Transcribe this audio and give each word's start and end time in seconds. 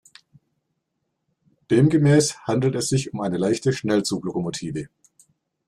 Demgemäß 1.69 2.35
handelt 2.47 2.73
es 2.73 2.89
sich 2.89 3.13
um 3.13 3.21
eine 3.21 3.37
leichte 3.37 3.71
Schnellzuglokomotive. 3.71 4.89